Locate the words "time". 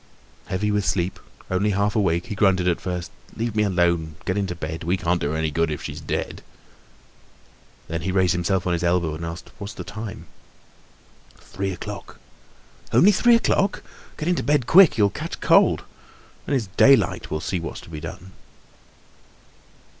9.83-10.25